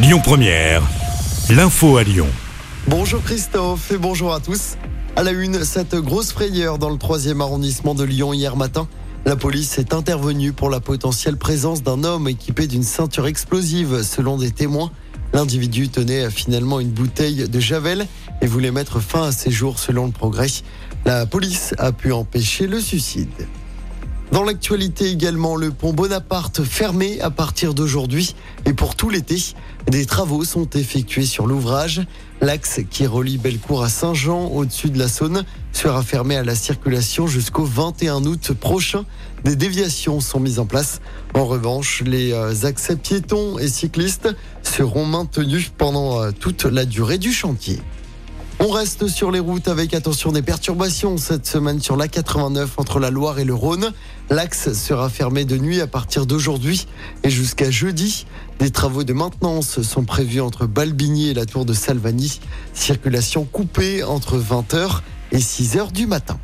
[0.00, 0.80] Lyon Première,
[1.50, 2.28] l'info à Lyon.
[2.86, 4.76] Bonjour Christophe et bonjour à tous.
[5.16, 8.86] À la une, cette grosse frayeur dans le 3e arrondissement de Lyon hier matin.
[9.26, 14.36] La police est intervenue pour la potentielle présence d'un homme équipé d'une ceinture explosive selon
[14.38, 14.92] des témoins.
[15.32, 18.06] L'individu tenait finalement une bouteille de Javel
[18.40, 20.46] et voulait mettre fin à ses jours selon le progrès.
[21.06, 23.48] La police a pu empêcher le suicide.
[24.32, 28.34] Dans l'actualité également, le pont Bonaparte fermé à partir d'aujourd'hui
[28.66, 29.36] et pour tout l'été.
[29.86, 32.02] Des travaux sont effectués sur l'ouvrage.
[32.42, 37.26] L'axe qui relie Bellecour à Saint-Jean au-dessus de la Saône sera fermé à la circulation
[37.26, 39.06] jusqu'au 21 août prochain.
[39.44, 41.00] Des déviations sont mises en place.
[41.32, 44.28] En revanche, les euh, accès piétons et cyclistes
[44.62, 47.80] seront maintenus pendant euh, toute la durée du chantier.
[48.60, 52.98] On reste sur les routes avec attention des perturbations cette semaine sur la 89 entre
[52.98, 53.92] la Loire et le Rhône.
[54.30, 56.88] L'axe sera fermé de nuit à partir d'aujourd'hui
[57.22, 58.26] et jusqu'à jeudi.
[58.58, 62.40] Des travaux de maintenance sont prévus entre Balbigny et la tour de Salvani.
[62.74, 66.36] Circulation coupée entre 20h et 6h du matin.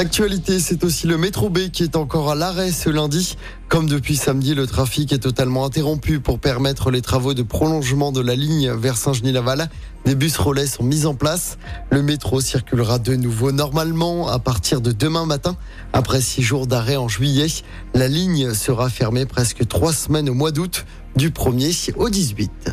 [0.00, 3.36] L'actualité, c'est aussi le métro B qui est encore à l'arrêt ce lundi.
[3.68, 8.22] Comme depuis samedi, le trafic est totalement interrompu pour permettre les travaux de prolongement de
[8.22, 9.68] la ligne vers Saint-Genis-Laval.
[10.06, 11.58] Des bus relais sont mis en place.
[11.90, 15.54] Le métro circulera de nouveau normalement à partir de demain matin.
[15.92, 17.48] Après six jours d'arrêt en juillet,
[17.92, 22.70] la ligne sera fermée presque trois semaines au mois d'août, du 1er au 18.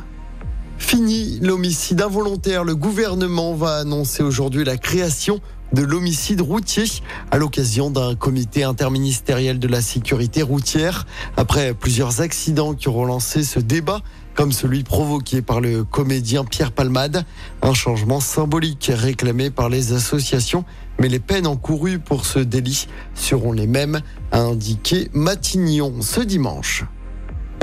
[0.77, 2.63] Fini l'homicide involontaire.
[2.63, 5.41] Le gouvernement va annoncer aujourd'hui la création
[5.73, 6.85] de l'homicide routier
[7.31, 11.05] à l'occasion d'un comité interministériel de la sécurité routière.
[11.35, 14.01] Après plusieurs accidents qui ont lancé ce débat,
[14.33, 17.25] comme celui provoqué par le comédien Pierre Palmade,
[17.61, 20.63] un changement symbolique réclamé par les associations,
[20.99, 23.99] mais les peines encourues pour ce délit seront les mêmes,
[24.31, 26.85] a indiqué Matignon ce dimanche.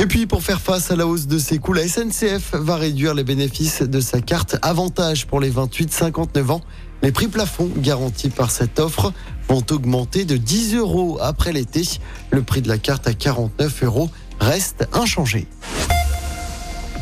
[0.04, 3.14] Et puis pour faire face à la hausse de ses coûts, la SNCF va réduire
[3.14, 6.60] les bénéfices de sa carte avantage pour les 28-59 ans.
[7.02, 9.14] Les prix plafonds garantis par cette offre
[9.48, 11.88] vont augmenter de 10 euros après l'été.
[12.32, 15.46] Le prix de la carte à 49 euros reste inchangé.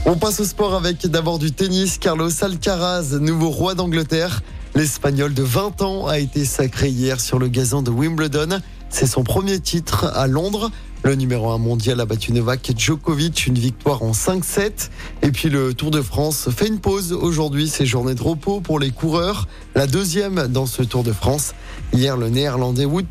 [0.07, 1.99] On passe au sport avec d'abord du tennis.
[1.99, 4.45] Carlos Alcaraz, nouveau roi d'Angleterre.
[4.77, 8.61] L'Espagnol de 20 ans a été sacré hier sur le gazon de Wimbledon.
[8.91, 10.71] C'est son premier titre à Londres.
[11.05, 14.91] Le numéro 1 mondial a battu Novak Djokovic, une victoire en 5-7.
[15.23, 18.79] Et puis le Tour de France fait une pause aujourd'hui, c'est journée de repos pour
[18.79, 19.49] les coureurs.
[19.75, 21.55] La deuxième dans ce Tour de France.
[21.93, 23.07] Hier, le néerlandais Wood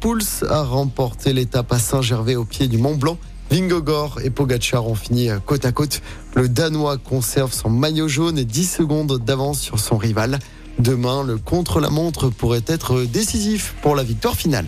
[0.50, 3.18] a remporté l'étape à Saint-Gervais au pied du Mont Blanc.
[3.52, 6.02] Vingegaard et Pogacar ont fini côte à côte.
[6.34, 10.40] Le Danois conserve son maillot jaune et 10 secondes d'avance sur son rival.
[10.80, 14.68] Demain, le contre-la-montre pourrait être décisif pour la victoire finale.